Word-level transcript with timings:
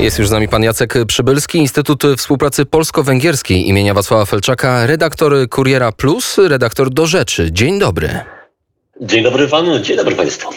Jest 0.00 0.18
już 0.18 0.28
z 0.28 0.30
nami 0.30 0.48
pan 0.48 0.62
Jacek 0.62 0.94
Przybylski, 1.06 1.58
Instytut 1.58 2.02
Współpracy 2.16 2.66
Polsko-Węgierskiej 2.66 3.68
imienia 3.68 3.94
Wacława 3.94 4.24
Felczaka, 4.24 4.86
redaktor 4.86 5.48
Kuriera 5.48 5.92
Plus, 5.92 6.38
redaktor 6.38 6.90
do 6.90 7.06
rzeczy. 7.06 7.52
Dzień 7.52 7.78
dobry. 7.78 8.20
Dzień 9.00 9.24
dobry 9.24 9.48
panu, 9.48 9.78
dzień 9.78 9.96
dobry 9.96 10.16
państwu. 10.16 10.50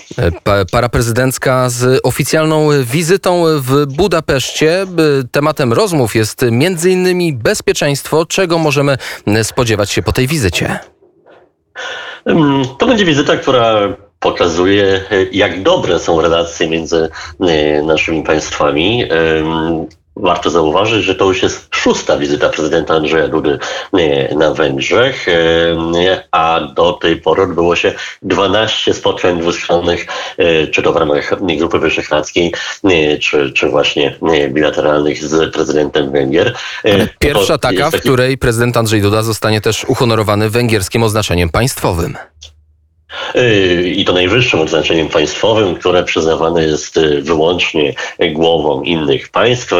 Pa, 0.43 0.65
para 0.71 0.89
prezydencka 0.89 1.69
z 1.69 1.99
oficjalną 2.03 2.69
wizytą 2.83 3.43
w 3.59 3.85
Budapeszcie. 3.85 4.85
Tematem 5.31 5.73
rozmów 5.73 6.15
jest 6.15 6.45
między 6.51 6.91
innymi 6.91 7.33
bezpieczeństwo. 7.33 8.25
Czego 8.25 8.57
możemy 8.57 8.97
spodziewać 9.43 9.91
się 9.91 10.01
po 10.01 10.11
tej 10.11 10.27
wizycie? 10.27 10.79
To 12.79 12.85
będzie 12.85 13.05
wizyta, 13.05 13.37
która 13.37 13.95
pokazuje, 14.23 15.03
jak 15.31 15.63
dobre 15.63 15.99
są 15.99 16.21
relacje 16.21 16.69
między 16.69 17.09
e, 17.39 17.81
naszymi 17.81 18.23
państwami. 18.23 19.05
Warto 20.15 20.49
zauważyć, 20.49 21.03
że 21.03 21.15
to 21.15 21.25
już 21.25 21.43
jest 21.43 21.67
szósta 21.75 22.17
wizyta 22.17 22.49
prezydenta 22.49 22.93
Andrzeja 22.93 23.27
Dudy 23.27 23.59
e, 23.93 24.35
na 24.35 24.53
Węgrzech, 24.53 25.25
a 26.31 26.59
do 26.75 26.93
tej 26.93 27.17
pory 27.17 27.43
odbyło 27.43 27.75
się 27.75 27.93
12 28.21 28.93
spotkań 28.93 29.39
dwustronnych, 29.39 30.05
czy 30.71 30.81
to 30.81 30.93
w 30.93 30.95
ramach 30.95 31.39
Grupy 31.57 31.79
Wyszehradzkiej, 31.79 32.53
czy, 33.21 33.51
czy 33.51 33.69
właśnie 33.69 34.15
bilateralnych 34.49 35.23
z 35.23 35.53
prezydentem 35.53 36.11
Węgier. 36.11 36.53
Pierwsza 37.19 37.57
taka, 37.57 37.91
taki... 37.91 37.97
w 37.97 38.01
której 38.01 38.37
prezydent 38.37 38.77
Andrzej 38.77 39.01
Duda 39.01 39.23
zostanie 39.23 39.61
też 39.61 39.85
uhonorowany 39.85 40.49
węgierskim 40.49 41.03
oznaczeniem 41.03 41.49
państwowym. 41.49 42.17
I 43.95 44.05
to 44.05 44.13
najwyższym 44.13 44.59
odznaczeniem 44.59 45.09
państwowym, 45.09 45.75
które 45.75 46.03
przyznawane 46.03 46.63
jest 46.63 46.97
y, 46.97 47.21
wyłącznie 47.21 47.93
głowom 48.33 48.85
innych 48.85 49.29
państw. 49.29 49.73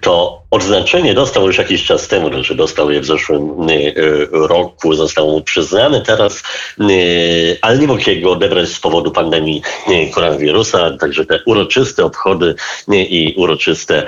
To 0.00 0.42
odznaczenie 0.50 1.14
dostał 1.14 1.46
już 1.46 1.58
jakiś 1.58 1.84
czas 1.84 2.08
temu, 2.08 2.28
znaczy 2.28 2.54
dostał 2.54 2.90
je 2.90 3.00
w 3.00 3.06
zeszłym 3.06 3.68
y, 3.70 3.72
y, 3.72 4.28
roku, 4.32 4.94
zostało 4.94 5.32
mu 5.32 5.40
przyznane 5.40 6.00
teraz, 6.00 6.42
ale 7.62 7.78
nie 7.78 7.86
mógł 7.86 8.10
jego 8.10 8.32
odebrać 8.32 8.68
z 8.68 8.80
powodu 8.80 9.10
pandemii 9.10 9.62
koronawirusa, 10.14 10.90
także 11.00 11.26
te 11.26 11.40
uroczyste 11.46 12.04
obchody 12.04 12.54
i 12.88 13.34
uroczyste 13.36 14.06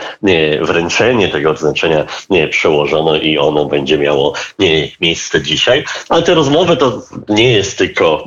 wręczenie 0.60 1.28
tego 1.28 1.50
odznaczenia 1.50 2.06
przełożono 2.50 3.16
i 3.16 3.38
ono 3.38 3.64
będzie 3.64 3.98
miało 3.98 4.34
miejsce 5.00 5.42
dzisiaj. 5.42 5.84
Ale 6.08 6.22
te 6.22 6.34
rozmowy 6.34 6.76
to 6.76 7.02
nie 7.28 7.52
jest 7.52 7.78
tylko 7.78 8.24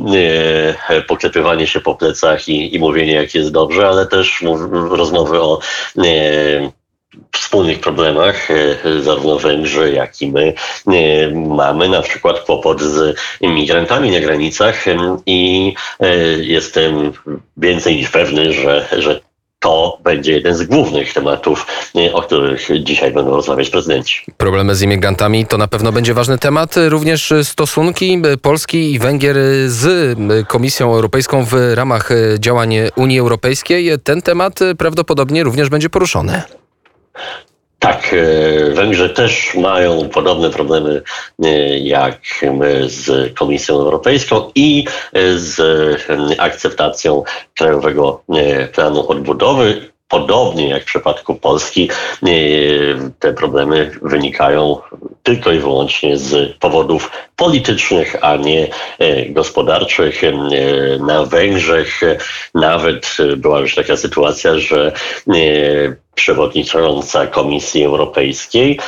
poklepywanie 1.07 1.67
się 1.67 1.79
po 1.79 1.95
plecach 1.95 2.47
i, 2.47 2.75
i 2.75 2.79
mówienie, 2.79 3.13
jak 3.13 3.35
jest 3.35 3.51
dobrze, 3.51 3.87
ale 3.87 4.07
też 4.07 4.43
rozmowy 4.89 5.41
o 5.41 5.59
e, 5.97 6.03
wspólnych 7.31 7.79
problemach, 7.79 8.51
e, 8.51 9.01
zarówno 9.01 9.39
Węgrzy, 9.39 9.91
jak 9.91 10.21
i 10.21 10.31
my 10.31 10.53
mamy 11.33 11.89
na 11.89 12.01
przykład 12.01 12.39
kłopot 12.39 12.81
z 12.81 13.17
imigrantami 13.41 14.11
na 14.11 14.19
granicach 14.19 14.85
i 15.25 15.73
jestem 16.37 17.11
więcej 17.57 17.95
niż 17.95 18.09
pewny, 18.09 18.53
że, 18.53 18.87
że 18.97 19.21
to 19.63 19.97
będzie 20.03 20.31
jeden 20.31 20.55
z 20.55 20.63
głównych 20.63 21.13
tematów, 21.13 21.65
o 22.13 22.21
których 22.21 22.67
dzisiaj 22.83 23.11
będą 23.11 23.31
rozmawiać 23.31 23.69
prezydenci. 23.69 24.25
Problemy 24.37 24.75
z 24.75 24.81
imigrantami 24.81 25.45
to 25.45 25.57
na 25.57 25.67
pewno 25.67 25.91
będzie 25.91 26.13
ważny 26.13 26.37
temat. 26.37 26.75
Również 26.87 27.33
stosunki 27.43 28.21
Polski 28.41 28.93
i 28.93 28.99
Węgier 28.99 29.35
z 29.67 30.17
Komisją 30.47 30.93
Europejską 30.93 31.45
w 31.45 31.53
ramach 31.73 32.09
działań 32.39 32.75
Unii 32.95 33.19
Europejskiej. 33.19 33.89
Ten 34.03 34.21
temat 34.21 34.59
prawdopodobnie 34.77 35.43
również 35.43 35.69
będzie 35.69 35.89
poruszony. 35.89 36.41
Tak, 37.83 38.13
e, 38.13 38.71
Węgrzy 38.71 39.09
też 39.09 39.55
mają 39.55 40.09
podobne 40.09 40.49
problemy 40.49 41.01
e, 41.43 41.79
jak 41.79 42.19
my 42.53 42.89
z 42.89 43.33
Komisją 43.33 43.75
Europejską 43.75 44.51
i 44.55 44.85
e, 45.13 45.37
z 45.37 45.61
akceptacją 46.37 47.23
Krajowego 47.55 48.23
Planu 48.73 49.07
Odbudowy 49.07 49.91
podobnie 50.07 50.69
jak 50.69 50.83
w 50.83 50.85
przypadku 50.85 51.35
Polski, 51.35 51.89
te 53.19 53.33
problemy 53.33 53.91
wynikają 54.01 54.77
tylko 55.23 55.51
i 55.51 55.59
wyłącznie 55.59 56.17
z 56.17 56.57
powodów 56.57 57.11
politycznych, 57.35 58.15
a 58.21 58.35
nie 58.35 58.67
gospodarczych. 59.29 60.21
Na 60.99 61.25
Węgrzech 61.25 62.01
nawet 62.55 63.17
była 63.37 63.59
już 63.59 63.75
taka 63.75 63.97
sytuacja, 63.97 64.59
że 64.59 64.91
przewodnicząca 66.15 67.27
Komisji 67.27 67.83
Europejskiej 67.83 68.79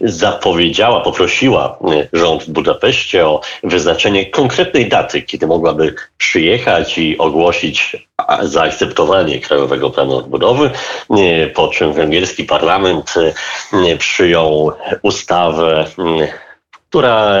zapowiedziała, 0.00 1.00
poprosiła 1.00 1.78
rząd 2.12 2.44
w 2.44 2.50
Budapeszcie 2.50 3.26
o 3.26 3.40
wyznaczenie 3.62 4.26
konkretnej 4.26 4.88
daty, 4.88 5.22
kiedy 5.22 5.46
mogłaby 5.46 5.94
przyjechać 6.18 6.98
i 6.98 7.18
ogłosić 7.18 7.96
zaakceptowanie 8.42 9.40
Krajowego 9.40 9.90
Planu 9.90 10.16
Odbudowy, 10.16 10.70
po 11.54 11.68
czym 11.68 11.92
węgierski 11.92 12.44
parlament 12.44 13.14
przyjął 13.98 14.72
ustawę 15.02 15.86
która 16.90 17.38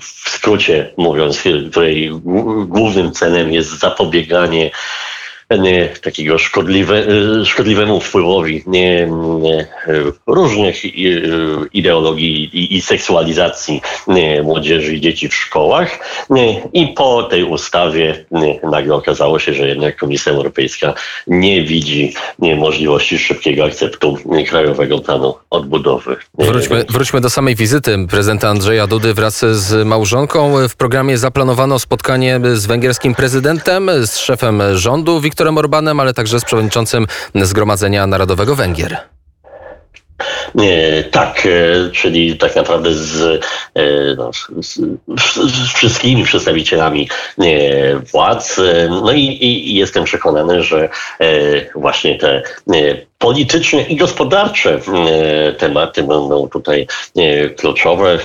w 0.00 0.30
skrócie 0.30 0.90
mówiąc, 0.96 1.42
której 1.70 2.10
głównym 2.66 3.12
celem 3.12 3.52
jest 3.52 3.78
zapobieganie 3.78 4.70
takiego 6.02 6.38
szkodliwe, 6.38 7.08
y, 7.40 7.46
szkodliwemu 7.46 8.00
wpływowi 8.00 8.62
nie, 8.66 9.08
nie, 9.40 9.66
różnych 10.26 10.84
y, 10.84 10.90
ideologii 11.72 12.44
i, 12.44 12.76
i 12.76 12.82
seksualizacji 12.82 13.80
młodzieży 14.42 14.94
i 14.94 15.00
dzieci 15.00 15.28
w 15.28 15.34
szkołach. 15.34 15.98
I 16.72 16.86
po 16.86 17.22
tej 17.22 17.44
ustawie 17.44 18.24
nagle 18.62 18.94
okazało 18.94 19.38
się, 19.38 19.54
że 19.54 19.68
jednak 19.68 19.96
Komisja 19.96 20.32
Europejska 20.32 20.94
nie 21.26 21.62
widzi 21.62 22.14
możliwości 22.38 23.18
szybkiego 23.18 23.64
akceptu 23.64 24.18
Krajowego 24.48 24.98
Planu 24.98 25.34
Odbudowy. 25.50 26.16
Wróćmy, 26.38 26.84
wróćmy 26.88 27.20
do 27.20 27.30
samej 27.30 27.54
wizyty 27.54 27.96
prezydenta 28.10 28.48
Andrzeja 28.48 28.86
Dudy 28.86 29.14
wraz 29.14 29.38
z 29.38 29.86
małżonką. 29.86 30.68
W 30.68 30.76
programie 30.76 31.18
zaplanowano 31.18 31.78
spotkanie 31.78 32.40
z 32.54 32.66
węgierskim 32.66 33.14
prezydentem, 33.14 33.90
z 34.06 34.18
szefem 34.18 34.62
rządu 34.74 35.20
Wiktorem 35.20 35.37
Viktorem 35.38 35.58
Orbanem, 35.58 36.00
ale 36.00 36.14
także 36.14 36.40
z 36.40 36.44
przewodniczącym 36.44 37.06
Zgromadzenia 37.34 38.06
Narodowego 38.06 38.56
Węgier. 38.56 38.96
Nie, 40.54 41.04
tak, 41.10 41.46
e, 41.46 41.90
czyli 41.90 42.36
tak 42.36 42.56
naprawdę 42.56 42.94
z, 42.94 43.44
e, 43.74 43.82
no, 44.16 44.30
z, 44.62 44.80
z 45.18 45.72
wszystkimi 45.74 46.24
przedstawicielami 46.24 47.08
władz. 48.12 48.60
No 48.88 49.12
i, 49.12 49.20
i, 49.20 49.74
jestem 49.74 50.04
przekonany, 50.04 50.62
że 50.62 50.88
e, 51.20 51.28
właśnie 51.74 52.18
te 52.18 52.42
polityczne 53.18 53.82
i 53.82 53.96
gospodarcze 53.96 54.80
e, 54.80 55.52
tematy 55.52 56.02
będą 56.02 56.48
tutaj 56.48 56.86
e, 57.16 57.48
kluczowe. 57.48 58.18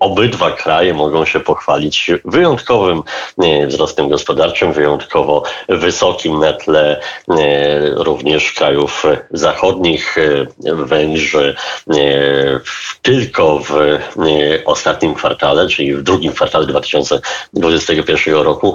Obydwa 0.00 0.50
kraje 0.50 0.94
mogą 0.94 1.24
się 1.24 1.40
pochwalić 1.40 2.10
wyjątkowym 2.24 3.02
e, 3.38 3.66
wzrostem 3.66 4.08
gospodarczym, 4.08 4.72
wyjątkowo 4.72 5.42
wysokim 5.68 6.40
na 6.40 6.52
tle 6.52 7.00
również 7.96 8.52
krajów 8.52 9.02
zachodnich. 9.30 10.16
Węgrzy 10.64 11.56
tylko 13.02 13.58
w 13.58 13.72
ostatnim 14.64 15.14
kwartale, 15.14 15.68
czyli 15.68 15.94
w 15.94 16.02
drugim 16.02 16.32
kwartale 16.32 16.66
2021 16.66 18.34
roku 18.34 18.74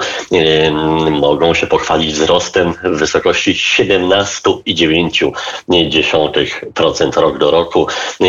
mogą 1.12 1.54
się 1.54 1.68
pochwalić 1.68 2.14
wzrostem 2.14 2.74
w 2.84 2.98
wysokości 2.98 3.54
17,9 3.54 5.32
0,1% 5.70 7.22
rok 7.22 7.38
do 7.38 7.52
roku, 7.52 7.88
e, 8.22 8.26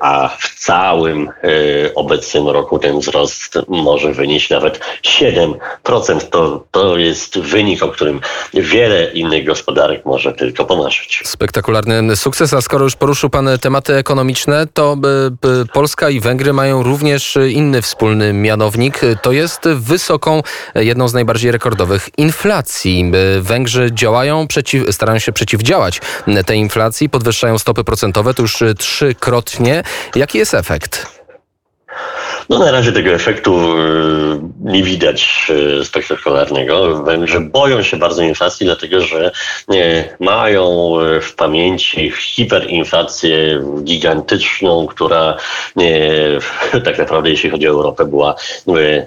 a 0.00 0.28
w 0.38 0.54
całym 0.58 1.28
e, 1.28 1.94
obecnym 1.94 2.48
roku 2.48 2.78
ten 2.78 2.98
wzrost 2.98 3.58
może 3.68 4.12
wynieść 4.12 4.50
nawet 4.50 4.80
7%. 5.02 5.54
To, 6.30 6.64
to 6.70 6.98
jest 6.98 7.38
wynik, 7.38 7.82
o 7.82 7.88
którym 7.88 8.20
wiele 8.54 9.12
innych 9.12 9.46
gospodarek 9.46 10.04
może 10.04 10.32
tylko 10.32 10.64
pomarzyć. 10.64 11.22
Spektakularny 11.24 12.16
sukces, 12.16 12.54
a 12.54 12.60
skoro 12.60 12.84
już 12.84 12.96
poruszył 12.96 13.30
Pan 13.30 13.48
tematy 13.60 13.94
ekonomiczne, 13.94 14.66
to 14.74 14.96
e, 15.62 15.64
Polska 15.72 16.10
i 16.10 16.20
Węgry 16.20 16.52
mają 16.52 16.82
również 16.82 17.38
inny 17.50 17.82
wspólny 17.82 18.32
mianownik. 18.32 19.00
To 19.22 19.32
jest 19.32 19.68
wysoką, 19.68 20.42
jedną 20.74 21.08
z 21.08 21.14
najbardziej 21.14 21.52
rekordowych 21.52 22.08
inflacji. 22.18 23.12
Węgrzy 23.40 23.90
działają, 23.92 24.46
przeciw, 24.46 24.94
starają 24.94 25.18
się 25.18 25.32
przeciwdziałać 25.32 26.00
tej 26.42 26.58
inflacji, 26.58 27.08
podwyższają 27.08 27.58
stopy 27.58 27.84
procentowe, 27.84 28.34
to 28.34 28.42
już 28.42 28.62
trzykrotnie. 28.78 29.82
Jaki 30.14 30.38
jest 30.38 30.54
efekt? 30.54 31.13
No 32.48 32.58
na 32.58 32.70
razie 32.70 32.92
tego 32.92 33.10
efektu 33.10 33.74
nie 34.60 34.82
widać 34.82 35.50
spektakularnego. 35.84 37.02
Węgrzy 37.02 37.40
boją 37.40 37.82
się 37.82 37.96
bardzo 37.96 38.22
inflacji, 38.22 38.66
dlatego 38.66 39.00
że 39.00 39.30
mają 40.20 40.94
w 41.22 41.34
pamięci 41.34 42.10
hiperinflację 42.10 43.62
gigantyczną, 43.82 44.86
która 44.86 45.36
tak 46.84 46.98
naprawdę 46.98 47.30
jeśli 47.30 47.50
chodzi 47.50 47.68
o 47.68 47.70
Europę 47.70 48.04
była 48.04 48.34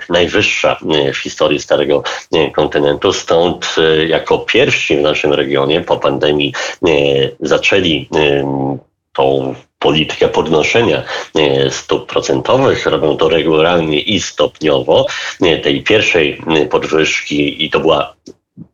najwyższa 0.10 0.78
w 1.13 1.18
historii 1.18 1.60
Starego 1.60 2.04
Kontynentu. 2.56 3.13
Stąd 3.13 3.75
jako 4.07 4.39
pierwsi 4.39 4.98
w 4.98 5.01
naszym 5.01 5.34
regionie 5.34 5.81
po 5.81 5.98
pandemii 5.98 6.54
zaczęli 7.39 8.10
tą 9.13 9.56
politykę 9.79 10.27
podnoszenia 10.27 11.03
stóp 11.69 12.09
procentowych, 12.09 12.85
robią 12.85 13.18
to 13.18 13.29
regularnie 13.29 14.00
i 14.00 14.19
stopniowo. 14.19 15.07
Tej 15.63 15.83
pierwszej 15.83 16.41
podwyżki, 16.69 17.65
i 17.65 17.69
to 17.69 17.79
była 17.79 18.13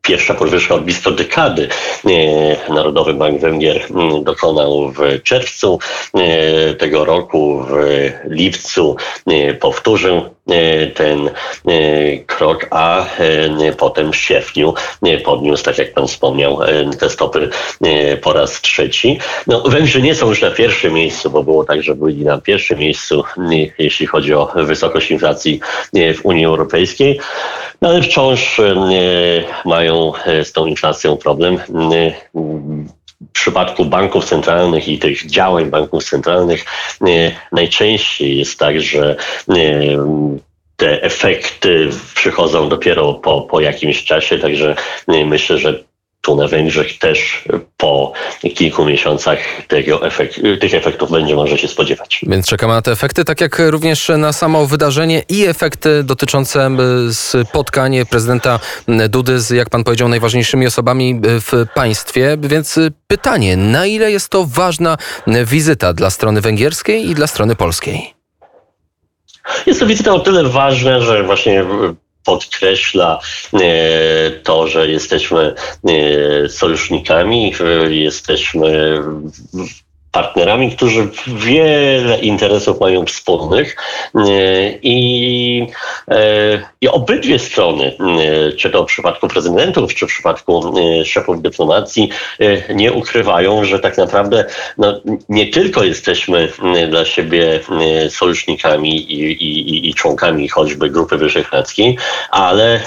pierwsza 0.04 0.34
podwyżka 0.34 0.74
od 0.74 0.84
blisko 0.84 1.10
dekady 1.10 1.68
Narodowy 2.68 3.14
Bank 3.14 3.40
Węgier 3.40 3.86
dokonał 4.22 4.92
w 4.92 5.22
czerwcu 5.22 5.78
tego 6.78 7.04
roku, 7.04 7.66
w 7.70 7.76
lipcu 8.26 8.96
powtórzył 9.60 10.22
ten 10.94 11.30
krok, 12.26 12.66
a 12.70 13.06
potem 13.78 14.12
w 14.12 14.16
sierpniu 14.16 14.74
podniósł, 15.24 15.64
tak 15.64 15.78
jak 15.78 15.94
pan 15.94 16.06
wspomniał, 16.06 16.60
te 17.00 17.10
stopy 17.10 17.50
po 18.22 18.32
raz 18.32 18.60
trzeci. 18.60 19.18
No, 19.46 19.60
Węgrzy 19.60 20.02
nie 20.02 20.14
są 20.14 20.28
już 20.28 20.42
na 20.42 20.50
pierwszym 20.50 20.92
miejscu, 20.92 21.30
bo 21.30 21.42
było 21.42 21.64
tak, 21.64 21.82
że 21.82 21.94
byli 21.94 22.24
na 22.24 22.40
pierwszym 22.40 22.78
miejscu, 22.78 23.24
jeśli 23.78 24.06
chodzi 24.06 24.34
o 24.34 24.52
wysokość 24.56 25.10
inflacji 25.10 25.60
w 25.92 26.20
Unii 26.22 26.44
Europejskiej, 26.44 27.20
no, 27.82 27.88
ale 27.88 28.02
wciąż 28.02 28.60
mają 29.64 30.12
z 30.44 30.52
tą 30.52 30.66
inflacją 30.66 31.16
problem. 31.16 31.58
W 32.34 33.32
przypadku 33.32 33.84
banków 33.84 34.24
centralnych 34.24 34.88
i 34.88 34.98
tych 34.98 35.26
działań 35.26 35.70
banków 35.70 36.04
centralnych 36.04 36.64
najczęściej 37.52 38.38
jest 38.38 38.58
tak, 38.58 38.80
że 38.80 39.16
te 40.76 41.02
efekty 41.02 41.90
przychodzą 42.14 42.68
dopiero 42.68 43.14
po, 43.14 43.42
po 43.42 43.60
jakimś 43.60 44.04
czasie, 44.04 44.38
także 44.38 44.74
myślę, 45.08 45.58
że 45.58 45.84
tu 46.24 46.36
na 46.36 46.48
Węgrzech 46.48 46.98
też 46.98 47.44
po 47.76 48.12
kilku 48.54 48.84
miesiącach 48.84 49.38
efekt, 50.02 50.40
tych 50.60 50.74
efektów 50.74 51.10
będzie 51.10 51.34
można 51.34 51.56
się 51.56 51.68
spodziewać. 51.68 52.20
Więc 52.26 52.46
czekamy 52.46 52.72
na 52.72 52.82
te 52.82 52.92
efekty, 52.92 53.24
tak 53.24 53.40
jak 53.40 53.58
również 53.58 54.08
na 54.08 54.32
samo 54.32 54.66
wydarzenie 54.66 55.22
i 55.28 55.44
efekty 55.44 56.04
dotyczące 56.04 56.70
spotkań 57.12 58.06
prezydenta 58.10 58.60
Dudy 59.08 59.40
z, 59.40 59.50
jak 59.50 59.70
pan 59.70 59.84
powiedział, 59.84 60.08
najważniejszymi 60.08 60.66
osobami 60.66 61.20
w 61.22 61.66
państwie. 61.74 62.36
Więc 62.40 62.78
pytanie, 63.06 63.56
na 63.56 63.86
ile 63.86 64.10
jest 64.10 64.28
to 64.28 64.44
ważna 64.44 64.96
wizyta 65.44 65.92
dla 65.92 66.10
strony 66.10 66.40
węgierskiej 66.40 67.10
i 67.10 67.14
dla 67.14 67.26
strony 67.26 67.56
polskiej? 67.56 68.14
Jest 69.66 69.80
to 69.80 69.86
wizyta 69.86 70.12
o 70.12 70.20
tyle 70.20 70.44
ważna, 70.44 71.00
że 71.00 71.22
właśnie 71.22 71.64
podkreśla 72.24 73.20
e, 73.54 74.30
to, 74.30 74.68
że 74.68 74.88
jesteśmy 74.88 75.54
e, 75.88 76.48
sojusznikami, 76.48 77.52
jesteśmy 77.88 78.98
partnerami, 80.14 80.70
którzy 80.70 81.08
wiele 81.26 82.18
interesów 82.18 82.80
mają 82.80 83.06
wspólnych 83.06 83.76
e, 84.14 84.20
i, 84.82 85.66
e, 86.08 86.60
i 86.80 86.88
obydwie 86.88 87.38
strony, 87.38 87.96
e, 88.48 88.52
czy 88.52 88.70
to 88.70 88.82
w 88.82 88.86
przypadku 88.86 89.28
prezydentów, 89.28 89.94
czy 89.94 90.06
w 90.06 90.08
przypadku 90.08 90.74
szefów 91.04 91.42
dyplomacji, 91.42 92.10
nie 92.74 92.92
ukrywają, 92.92 93.64
że 93.64 93.78
tak 93.78 93.98
naprawdę 93.98 94.44
no, 94.78 95.00
nie 95.28 95.46
tylko 95.46 95.84
jesteśmy 95.84 96.48
dla 96.90 97.04
siebie 97.04 97.60
sojusznikami 98.08 99.12
i, 99.12 99.32
i, 99.32 99.88
i 99.88 99.94
członkami 99.94 100.48
choćby 100.48 100.90
Grupy 100.90 101.16
Wyszehradzkiej, 101.16 101.98
ale 102.30 102.80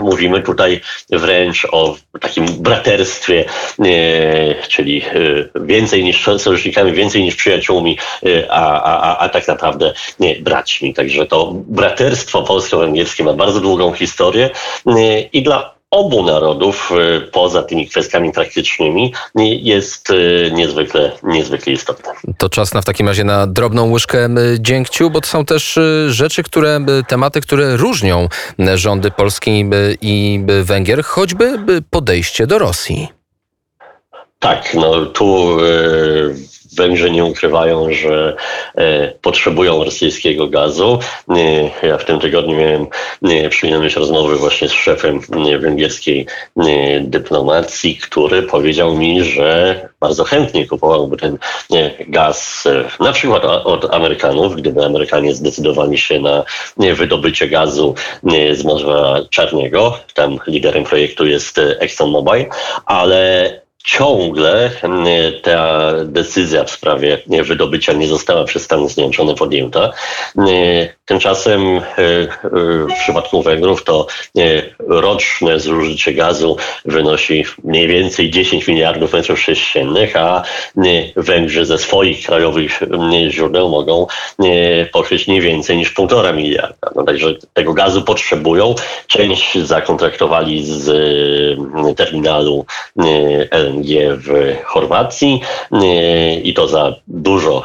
mówimy 0.00 0.42
tutaj 0.42 0.80
wręcz 1.10 1.66
o 1.72 1.96
takim 2.20 2.46
braterstwie, 2.46 3.44
czyli 4.68 5.02
więcej 5.54 6.04
niż 6.04 6.24
sojusznikami, 6.24 6.57
więcej 6.92 7.22
niż 7.22 7.36
przyjaciółmi, 7.36 7.98
y, 8.26 8.50
a, 8.50 8.82
a, 8.82 9.18
a 9.18 9.28
tak 9.28 9.48
naprawdę 9.48 9.92
nie, 10.20 10.36
braćmi. 10.36 10.94
Także 10.94 11.26
to 11.26 11.52
braterstwo 11.54 12.42
polsko-węgierskie 12.42 13.24
ma 13.24 13.32
bardzo 13.32 13.60
długą 13.60 13.92
historię 13.92 14.50
y, 14.86 15.28
i 15.32 15.42
dla 15.42 15.78
obu 15.90 16.22
narodów, 16.22 16.92
y, 17.26 17.30
poza 17.32 17.62
tymi 17.62 17.88
kwestiami 17.88 18.32
praktycznymi, 18.32 19.12
jest 19.62 20.08
niezwykle, 20.52 21.12
niezwykle 21.22 21.72
istotne. 21.72 22.12
To 22.38 22.48
czas 22.48 22.74
na 22.74 22.82
w 22.82 22.84
takim 22.84 23.08
razie 23.08 23.24
na 23.24 23.46
drobną 23.46 23.92
łyżkę 23.92 24.28
dziękciu, 24.58 25.10
bo 25.10 25.20
to 25.20 25.26
są 25.26 25.44
też 25.44 25.78
rzeczy, 26.08 26.42
które, 26.42 26.80
tematy, 27.08 27.40
które 27.40 27.76
różnią 27.76 28.28
rządy 28.74 29.10
Polski 29.10 29.64
i 30.00 30.40
Węgier, 30.62 31.04
choćby 31.04 31.58
podejście 31.90 32.46
do 32.46 32.58
Rosji. 32.58 33.17
Tak, 34.38 34.74
no 34.74 35.06
tu 35.06 35.58
Węgrzy 36.78 37.10
nie 37.10 37.24
ukrywają, 37.24 37.92
że 37.92 38.36
e, 38.74 39.12
potrzebują 39.22 39.84
rosyjskiego 39.84 40.48
gazu. 40.48 40.98
E, 41.82 41.86
ja 41.86 41.98
w 41.98 42.04
tym 42.04 42.20
tygodniu 42.20 42.56
miałem 42.56 42.86
e, 43.22 43.48
przyjemność 43.48 43.96
rozmowy 43.96 44.36
właśnie 44.36 44.68
z 44.68 44.72
szefem 44.72 45.20
węgierskiej 45.60 46.26
dyplomacji, 47.00 47.96
który 47.96 48.42
powiedział 48.42 48.96
mi, 48.96 49.24
że 49.24 49.80
bardzo 50.00 50.24
chętnie 50.24 50.66
kupowałby 50.66 51.16
ten 51.16 51.38
gaz 52.08 52.68
na 53.00 53.12
przykład 53.12 53.44
od 53.44 53.94
Amerykanów, 53.94 54.56
gdyby 54.56 54.84
Amerykanie 54.84 55.34
zdecydowali 55.34 55.98
się 55.98 56.20
na 56.20 56.44
wydobycie 56.94 57.48
gazu 57.48 57.94
z 58.52 58.64
Morza 58.64 59.20
Czarnego. 59.30 59.98
Tam 60.14 60.38
liderem 60.46 60.84
projektu 60.84 61.26
jest 61.26 61.58
ExxonMobil, 61.58 62.46
ale 62.86 63.67
ciągle 63.84 64.70
ta 65.42 65.92
decyzja 66.04 66.64
w 66.64 66.70
sprawie 66.70 67.18
wydobycia 67.26 67.92
nie 67.92 68.08
została 68.08 68.44
przez 68.44 68.62
Stany 68.62 68.88
Zjednoczone 68.88 69.34
podjęta. 69.34 69.92
Tymczasem 71.04 71.76
e, 71.76 71.80
e, 71.80 72.28
w 72.84 73.02
przypadku 73.02 73.42
Węgrów 73.42 73.84
to 73.84 74.06
roczne 74.78 75.60
zużycie 75.60 76.12
gazu 76.12 76.56
wynosi 76.84 77.44
mniej 77.64 77.88
więcej 77.88 78.30
10 78.30 78.66
miliardów 78.66 79.12
metrów 79.12 79.40
sześciennych, 79.40 80.16
a 80.16 80.42
Węgrzy 81.16 81.66
ze 81.66 81.78
swoich 81.78 82.26
krajowych 82.26 82.80
źródeł 83.28 83.68
mogą 83.68 84.06
pokryć 84.92 85.26
nie 85.26 85.40
więcej 85.40 85.76
niż 85.76 85.94
1,5 85.94 86.36
miliarda. 86.36 86.90
No 86.96 87.04
także 87.04 87.34
tego 87.54 87.74
gazu 87.74 88.02
potrzebują. 88.02 88.74
Część 89.06 89.58
zakontraktowali 89.58 90.64
z 90.64 90.86
terminalu 91.96 92.66
LNG 93.50 93.67
w 94.16 94.56
Chorwacji 94.64 95.40
i 96.42 96.54
to 96.54 96.68
za 96.68 96.94
dużo 97.08 97.64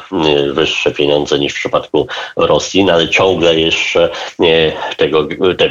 wyższe 0.53 0.91
pieniądze 0.91 1.39
niż 1.39 1.53
w 1.53 1.57
przypadku 1.57 2.07
Rosji, 2.35 2.85
no 2.85 2.93
ale 2.93 3.09
ciągle 3.09 3.59
jeszcze 3.59 4.09
tego, 4.97 5.27
te, 5.57 5.69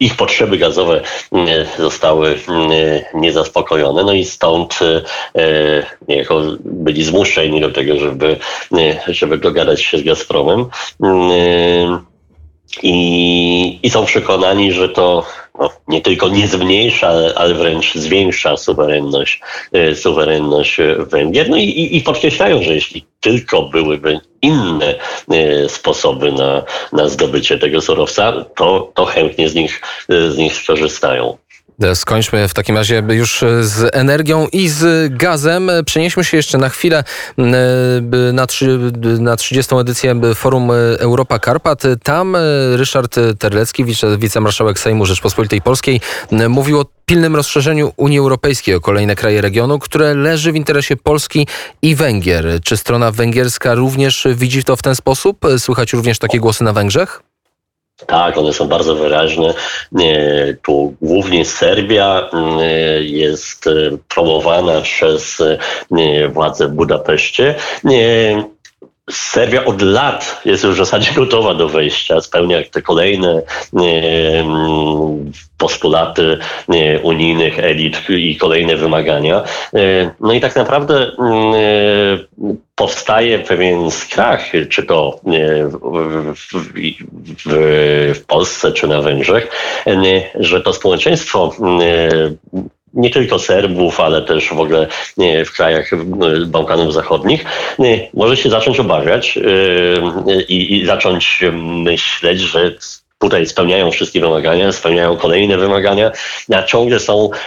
ich 0.00 0.16
potrzeby 0.16 0.58
gazowe 0.58 1.00
zostały 1.78 2.38
niezaspokojone, 3.14 4.04
no 4.04 4.12
i 4.12 4.24
stąd 4.24 4.78
niejako 6.08 6.42
byli 6.64 7.04
zmuszeni 7.04 7.60
do 7.60 7.70
tego, 7.70 7.98
żeby, 7.98 8.36
żeby 9.06 9.38
dogadać 9.38 9.82
się 9.82 9.98
z 9.98 10.02
Gazpromem. 10.02 10.66
I, 12.82 13.78
i 13.82 13.90
są 13.90 14.04
przekonani, 14.04 14.72
że 14.72 14.88
to 14.88 15.26
no, 15.58 15.70
nie 15.88 16.00
tylko 16.00 16.28
nie 16.28 16.48
zmniejsza, 16.48 17.12
ale 17.34 17.54
wręcz 17.54 17.94
zwiększa 17.94 18.56
suwerenność, 18.56 19.40
e, 19.72 19.94
suwerenność 19.94 20.76
Węgier. 20.98 21.50
No 21.50 21.56
i, 21.56 21.96
i 21.96 22.00
podkreślają, 22.00 22.62
że 22.62 22.74
jeśli 22.74 23.04
tylko 23.20 23.62
byłyby 23.62 24.20
inne 24.42 24.94
e, 25.30 25.68
sposoby 25.68 26.32
na, 26.32 26.62
na 26.92 27.08
zdobycie 27.08 27.58
tego 27.58 27.80
surowca, 27.80 28.44
to, 28.56 28.92
to 28.94 29.04
chętnie 29.04 29.48
z 29.48 29.54
nich, 29.54 29.82
z 30.08 30.36
nich 30.36 30.54
skorzystają. 30.54 31.36
E, 31.82 31.96
skończmy 31.96 32.48
w 32.48 32.54
takim 32.54 32.76
razie 32.76 33.02
już 33.08 33.44
z 33.60 33.96
energią 33.96 34.46
i 34.52 34.68
z 34.68 35.12
gazem. 35.16 35.70
Przenieśmy 35.86 36.24
się 36.24 36.36
jeszcze 36.36 36.58
na 36.58 36.68
chwilę 36.68 37.04
e, 37.38 37.42
na, 38.32 38.46
na 39.18 39.36
30. 39.36 39.74
edycję 39.74 40.20
Forum 40.34 40.70
Europa 40.98 41.38
Karpat. 41.38 41.82
Tam 42.02 42.36
Ryszard 42.74 43.16
Terlecki, 43.38 43.84
wicemarszałek 44.18 44.78
Sejmu 44.78 45.06
Rzeczpospolitej 45.06 45.62
Polskiej, 45.62 46.00
mówił 46.48 46.80
o 46.80 46.84
pilnym 47.06 47.36
rozszerzeniu 47.36 47.92
Unii 47.96 48.18
Europejskiej 48.18 48.74
o 48.74 48.80
kolejne 48.80 49.16
kraje 49.16 49.40
regionu, 49.40 49.78
które 49.78 50.14
leży 50.14 50.52
w 50.52 50.56
interesie 50.56 50.96
Polski 50.96 51.46
i 51.82 51.94
Węgier. 51.94 52.60
Czy 52.64 52.76
strona 52.76 53.10
węgierska 53.10 53.74
również 53.74 54.26
widzi 54.34 54.64
to 54.64 54.76
w 54.76 54.82
ten 54.82 54.94
sposób? 54.94 55.38
Słychać 55.58 55.92
również 55.92 56.18
takie 56.18 56.40
głosy 56.40 56.64
na 56.64 56.72
Węgrzech? 56.72 57.33
Tak, 58.06 58.38
one 58.38 58.52
są 58.52 58.68
bardzo 58.68 58.94
wyraźne. 58.94 59.54
Tu 60.62 60.94
głównie 61.02 61.44
Serbia 61.44 62.30
jest 63.00 63.64
promowana 64.08 64.80
przez 64.80 65.42
władze 66.32 66.68
w 66.68 66.72
Budapeszcie. 66.72 67.54
Serbia 69.10 69.64
od 69.64 69.82
lat 69.82 70.40
jest 70.44 70.64
już 70.64 70.74
w 70.74 70.78
zasadzie 70.78 71.12
gotowa 71.20 71.54
do 71.54 71.68
wejścia, 71.68 72.20
spełnia 72.20 72.58
te 72.70 72.82
kolejne 72.82 73.42
postulaty 75.58 76.38
unijnych 77.02 77.58
elit 77.58 78.10
i 78.10 78.36
kolejne 78.36 78.76
wymagania. 78.76 79.42
No 80.20 80.32
i 80.32 80.40
tak 80.40 80.56
naprawdę 80.56 81.12
powstaje 82.74 83.38
pewien 83.38 83.90
strach, 83.90 84.50
czy 84.70 84.82
to 84.82 85.20
w, 86.34 86.48
w, 86.52 87.52
w 88.14 88.24
Polsce, 88.26 88.72
czy 88.72 88.88
na 88.88 89.02
Węgrzech, 89.02 89.48
że 90.34 90.60
to 90.60 90.72
społeczeństwo 90.72 91.52
nie 92.94 93.10
tylko 93.10 93.38
Serbów, 93.38 94.00
ale 94.00 94.22
też 94.22 94.48
w 94.48 94.60
ogóle 94.60 94.86
w 95.46 95.52
krajach 95.56 95.90
Bałkanów 96.46 96.94
Zachodnich, 96.94 97.44
może 98.14 98.36
się 98.36 98.50
zacząć 98.50 98.80
obawiać 98.80 99.38
i, 100.48 100.76
i 100.76 100.86
zacząć 100.86 101.44
myśleć, 101.52 102.40
że 102.40 102.74
tutaj 103.24 103.46
spełniają 103.46 103.90
wszystkie 103.90 104.20
wymagania, 104.20 104.72
spełniają 104.72 105.16
kolejne 105.16 105.56
wymagania, 105.56 106.12
a 106.54 106.62
ciągle 106.62 107.00
są 107.00 107.30
e, 107.32 107.38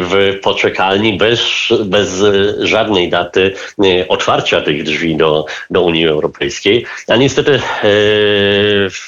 w 0.00 0.40
poczekalni 0.42 1.16
bez, 1.16 1.40
bez 1.84 2.24
żadnej 2.60 3.10
daty 3.10 3.54
e, 3.84 4.08
otwarcia 4.08 4.60
tych 4.60 4.82
drzwi 4.82 5.16
do, 5.16 5.46
do 5.70 5.82
Unii 5.82 6.06
Europejskiej. 6.06 6.86
A 7.08 7.16
niestety 7.16 7.52
e, 7.54 7.60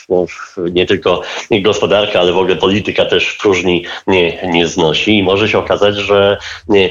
no, 0.08 0.26
nie 0.72 0.86
tylko 0.86 1.22
gospodarka, 1.50 2.20
ale 2.20 2.32
w 2.32 2.38
ogóle 2.38 2.56
polityka 2.56 3.04
też 3.04 3.32
próżni 3.32 3.84
nie, 4.06 4.48
nie 4.48 4.66
znosi 4.66 5.18
i 5.18 5.22
może 5.22 5.48
się 5.48 5.58
okazać, 5.58 5.96
że 5.96 6.36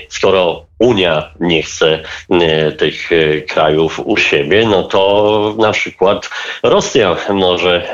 skoro 0.10 0.66
Unia 0.80 1.32
nie 1.40 1.64
chce 1.64 2.00
e, 2.30 2.72
tych 2.72 3.12
e, 3.12 3.42
krajów 3.42 4.00
u 4.06 4.18
siebie, 4.18 4.68
no 4.68 4.84
to 4.84 5.56
na 5.58 5.72
przykład 5.72 6.30
Rosja 6.64 7.16
może 7.30 7.94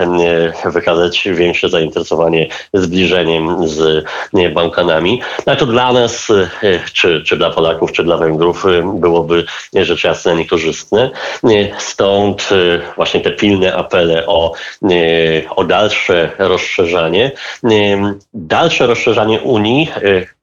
e, 0.65 0.71
wykazać 0.71 1.27
większe 1.31 1.69
zainteresowanie 1.69 2.47
zbliżeniem 2.73 3.67
z 3.67 4.05
Bałkanami. 4.53 5.21
No 5.47 5.55
to 5.55 5.65
dla 5.65 5.93
nas, 5.93 6.27
czy, 6.93 7.23
czy 7.23 7.37
dla 7.37 7.49
Polaków, 7.49 7.91
czy 7.91 8.03
dla 8.03 8.17
Węgrów 8.17 8.65
byłoby 8.93 9.45
rzecz 9.73 10.03
jasna 10.03 10.33
niekorzystne. 10.33 11.11
Stąd 11.77 12.49
właśnie 12.95 13.21
te 13.21 13.31
pilne 13.31 13.75
apele 13.75 14.27
o, 14.27 14.53
o 15.55 15.63
dalsze 15.63 16.31
rozszerzanie. 16.37 17.31
Dalsze 18.33 18.87
rozszerzanie 18.87 19.39
Unii 19.41 19.89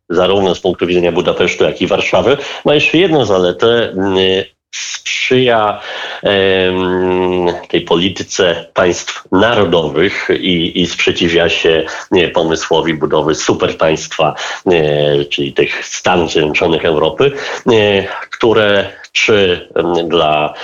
zarówno 0.09 0.55
z 0.55 0.61
punktu 0.61 0.87
widzenia 0.87 1.13
Budapesztu, 1.13 1.65
jak 1.65 1.83
i 1.83 1.87
Warszawy, 1.87 2.37
ma 2.65 2.75
jeszcze 2.75 2.99
jedną 2.99 3.25
zaletę. 3.25 3.95
Sprzyja 4.75 5.81
tej 7.69 7.81
polityce 7.81 8.67
państw 8.75 9.25
narodowych 9.33 10.29
i, 10.41 10.81
i 10.81 10.87
sprzeciwia 10.87 11.49
się 11.49 11.85
nie, 12.11 12.29
pomysłowi 12.29 12.95
budowy 12.95 13.35
superpaństwa, 13.35 14.35
nie, 14.67 15.15
czyli 15.31 15.53
tych 15.53 15.87
Stanów 15.87 16.33
Zjednoczonych 16.33 16.85
Europy, 16.85 17.33
nie, 17.67 18.09
które 18.31 18.91
czy 19.13 19.69
dla 20.05 20.55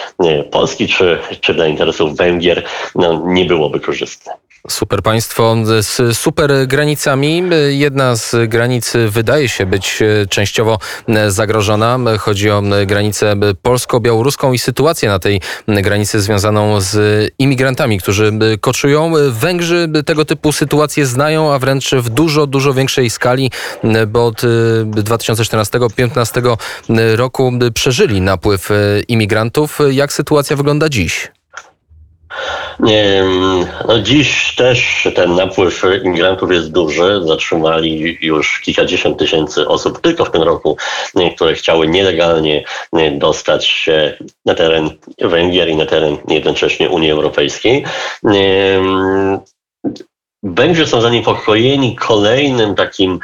Polski, 0.51 0.89
czy, 0.89 1.19
czy 1.41 1.55
dla 1.55 1.67
interesów 1.67 2.17
Węgier 2.17 2.63
no, 2.95 3.23
nie 3.27 3.45
byłoby 3.45 3.81
korzystne. 3.81 4.33
Super 4.69 5.02
państwo 5.02 5.57
z 5.81 6.19
super 6.19 6.52
granicami. 6.66 7.42
Jedna 7.69 8.16
z 8.16 8.37
granic 8.49 8.92
wydaje 9.09 9.49
się 9.49 9.66
być 9.66 10.02
częściowo 10.28 10.78
zagrożona. 11.28 11.99
Chodzi 12.19 12.50
o 12.50 12.62
granicę 12.87 13.37
polsko-białoruską 13.62 14.52
i 14.52 14.59
sytuację 14.59 15.09
na 15.09 15.19
tej 15.19 15.40
granicy 15.69 16.21
związaną 16.21 16.81
z 16.81 17.31
imigrantami, 17.38 17.99
którzy 17.99 18.33
koczują. 18.61 19.12
Węgrzy 19.31 19.88
tego 20.07 20.25
typu 20.25 20.52
sytuacje 20.52 21.07
znają, 21.07 21.52
a 21.52 21.59
wręcz 21.59 21.90
w 21.90 22.09
dużo, 22.09 22.47
dużo 22.47 22.75
większej 22.75 23.11
skali, 23.11 23.50
bo 24.09 24.26
od 24.26 24.42
2014-2015 24.42 26.57
roku 27.16 27.52
przeżyli 27.75 28.21
napływ 28.21 28.69
imigrantów. 29.09 29.78
Jak 29.90 30.12
sytuacja 30.12 30.57
wygląda 30.57 30.88
dziś? 30.88 31.31
No 33.89 33.99
dziś 34.03 34.55
też 34.57 35.09
ten 35.15 35.35
napływ 35.35 35.83
imigrantów 36.05 36.53
jest 36.53 36.73
duży. 36.73 37.21
Zatrzymali 37.25 38.19
już 38.21 38.61
kilkadziesiąt 38.61 39.19
tysięcy 39.19 39.69
osób 39.69 40.01
tylko 40.01 40.25
w 40.25 40.31
tym 40.31 40.43
roku, 40.43 40.77
które 41.37 41.55
chciały 41.55 41.89
nielegalnie 41.89 42.65
dostać 43.12 43.67
się 43.67 44.17
na 44.45 44.55
teren 44.55 44.91
Węgier 45.19 45.69
i 45.69 45.77
na 45.77 45.87
teren 45.87 46.17
jednocześnie 46.29 46.91
Unii 46.91 47.11
Europejskiej. 47.11 47.85
Węgrzy 50.45 50.87
są 50.87 51.01
zaniepokojeni 51.01 51.97
kolejnym 51.97 52.75
takim 52.75 53.19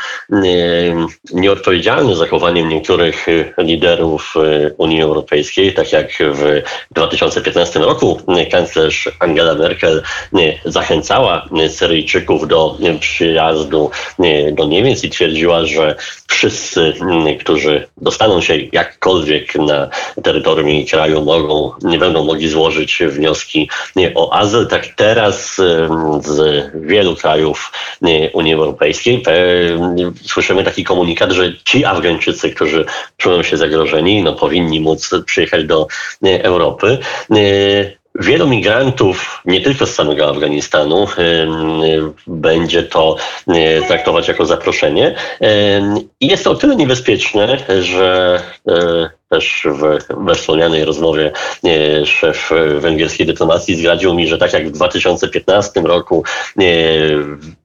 nieodpowiedzialnym 1.33 2.17
zachowaniem 2.17 2.69
niektórych 2.69 3.27
liderów 3.59 4.35
e, 4.37 4.71
Unii 4.79 5.03
Europejskiej, 5.03 5.75
tak 5.75 5.93
jak 5.93 6.11
w 6.21 6.63
2015 6.91 7.79
roku 7.79 8.21
kanclerz 8.51 9.09
Angela 9.19 9.55
Merkel 9.55 10.03
zachęcała 10.65 11.49
Syryjczyków 11.69 12.49
do 12.49 12.79
przyjazdu 13.01 13.91
do 14.53 14.67
Niemiec 14.67 15.05
i 15.05 15.11
twierdziła, 15.11 15.65
że 15.65 15.97
wszyscy, 16.29 16.93
którzy 17.41 17.87
dostaną 17.97 18.41
się 18.41 18.55
jakkolwiek 18.73 19.55
na 19.55 19.89
terytorium 20.23 20.69
jej 20.69 20.87
kraju, 20.87 21.25
mogą, 21.25 21.73
nie 21.83 21.99
będą 21.99 22.25
mogli 22.25 22.49
złożyć 22.49 23.03
wnioski 23.09 23.71
o 24.15 24.33
azyl. 24.33 24.67
Tak 24.67 24.87
teraz 24.87 25.57
z 26.25 26.71
wielu 26.75 27.08
wielu 27.09 27.17
krajów 27.17 27.73
Unii 28.33 28.55
Europejskiej. 28.55 29.23
Słyszymy 30.27 30.65
taki 30.65 30.85
komunikat, 30.85 31.33
że 31.33 31.53
ci 31.65 31.85
Afgańczycy, 31.85 32.51
którzy 32.51 32.85
czują 33.17 33.43
się 33.43 33.57
zagrożeni, 33.57 34.23
no, 34.23 34.33
powinni 34.33 34.81
móc 34.81 35.11
przyjechać 35.27 35.65
do 35.65 35.87
Europy. 36.23 36.99
Wielu 38.15 38.49
migrantów, 38.49 39.43
nie 39.45 39.61
tylko 39.61 39.87
z 39.87 39.95
samego 39.95 40.29
Afganistanu, 40.29 41.07
będzie 42.27 42.83
to 42.83 43.17
traktować 43.89 44.29
jako 44.29 44.47
zaproszenie. 44.47 45.15
I 46.21 46.27
jest 46.27 46.45
to 46.45 46.51
o 46.51 46.55
tyle 46.55 46.77
niebezpieczne, 46.77 47.59
że 47.81 48.41
e, 48.69 49.11
też 49.29 49.67
w, 49.71 49.99
we 50.25 50.35
wspomnianej 50.35 50.85
rozmowie 50.85 51.33
szef 52.05 52.51
węgierskiej 52.79 53.27
dyplomacji 53.27 53.77
zdradził 53.77 54.15
mi, 54.15 54.29
że 54.29 54.39
tak 54.39 54.53
jak 54.53 54.69
w 54.69 54.71
2015 54.71 55.81
roku 55.81 56.25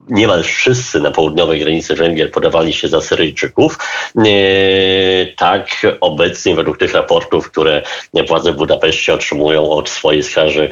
niemal 0.08 0.42
wszyscy 0.42 1.00
na 1.00 1.10
południowej 1.10 1.60
granicy 1.60 1.94
Węgier 1.94 2.30
podawali 2.30 2.72
się 2.72 2.88
za 2.88 3.00
Syryjczyków, 3.00 3.78
tak 5.36 5.86
obecnie 6.00 6.54
według 6.54 6.78
tych 6.78 6.94
raportów, 6.94 7.50
które 7.50 7.82
władze 8.28 8.52
w 8.52 8.56
Budapeszcie 8.56 9.14
otrzymują 9.14 9.70
od 9.70 9.88
swojej 9.88 10.22
straży 10.22 10.68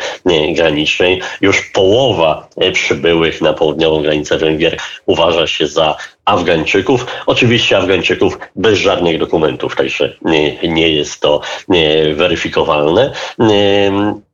granicznej, 0.55 1.23
już 1.41 1.71
połowa 1.71 2.49
przybyłych 2.73 3.41
na 3.41 3.53
południową 3.53 4.03
granicę 4.03 4.39
Węgier 4.39 4.77
uważa 5.07 5.47
się 5.47 5.67
za 5.67 5.97
Afgańczyków. 6.25 7.07
Oczywiście 7.26 7.79
Afgańczyków 7.79 8.38
bez 8.57 8.79
żadnych 8.79 9.19
dokumentów, 9.19 9.76
także 9.76 10.17
nie, 10.23 10.69
nie 10.69 10.88
jest 10.88 11.21
to 11.21 11.41
nie, 11.69 12.14
weryfikowalne. 12.14 13.12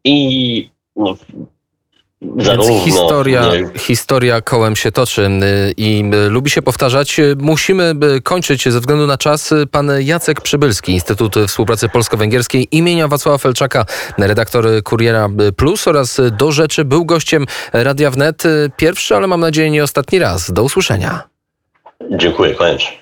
I 0.04 0.70
no, 0.96 1.16
Zarówno, 2.38 2.72
Więc 2.72 2.84
historia, 2.84 3.44
historia 3.78 4.40
kołem 4.40 4.76
się 4.76 4.92
toczy 4.92 5.30
i 5.76 6.04
lubi 6.28 6.50
się 6.50 6.62
powtarzać. 6.62 7.20
Musimy 7.38 7.94
kończyć 8.22 8.68
ze 8.68 8.80
względu 8.80 9.06
na 9.06 9.18
czas. 9.18 9.54
Pan 9.70 9.90
Jacek 10.00 10.40
Przybylski, 10.40 10.92
Instytut 10.92 11.34
Współpracy 11.48 11.88
Polsko-Węgierskiej 11.88 12.68
imienia 12.70 13.08
Wacława 13.08 13.38
Felczaka, 13.38 13.84
redaktor 14.18 14.66
Kuriera 14.84 15.28
Plus 15.56 15.88
oraz 15.88 16.20
do 16.32 16.52
rzeczy 16.52 16.84
był 16.84 17.04
gościem 17.04 17.46
Radia 17.72 18.10
Wnet. 18.10 18.42
Pierwszy, 18.76 19.16
ale 19.16 19.26
mam 19.26 19.40
nadzieję 19.40 19.70
nie 19.70 19.84
ostatni 19.84 20.18
raz. 20.18 20.52
Do 20.52 20.62
usłyszenia. 20.62 21.27
Dziękuję, 22.10 22.54
się. 22.54 22.92